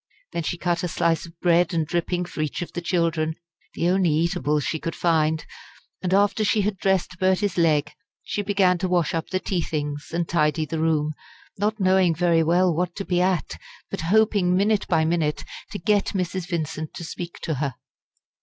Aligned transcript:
Then 0.33 0.41
she 0.41 0.57
cut 0.57 0.81
a 0.81 0.87
slice 0.87 1.27
of 1.27 1.39
bread 1.41 1.75
and 1.75 1.85
dripping 1.85 2.25
for 2.25 2.41
each 2.41 2.63
of 2.63 2.73
the 2.73 2.81
children 2.81 3.35
the 3.75 3.87
only 3.89 4.09
eatables 4.09 4.63
she 4.63 4.79
could 4.79 4.95
find 4.95 5.45
and 6.01 6.11
after 6.11 6.43
she 6.43 6.61
had 6.61 6.77
dressed 6.79 7.19
Bertie's 7.19 7.55
leg 7.55 7.91
she 8.23 8.41
began 8.41 8.79
to 8.79 8.87
wash 8.87 9.13
up 9.13 9.29
the 9.29 9.39
tea 9.39 9.61
things 9.61 10.07
and 10.11 10.27
tidy 10.27 10.65
the 10.65 10.79
room, 10.79 11.13
not 11.59 11.79
knowing 11.79 12.15
very 12.15 12.41
well 12.41 12.73
what 12.75 12.95
to 12.95 13.05
be 13.05 13.21
at, 13.21 13.57
but 13.91 14.01
hoping 14.01 14.57
minute 14.57 14.87
by 14.87 15.05
minute 15.05 15.43
to 15.69 15.77
get 15.77 16.13
Mrs. 16.15 16.49
Vincent 16.49 16.95
to 16.95 17.03
speak 17.03 17.37
to 17.43 17.53
her. 17.61 17.75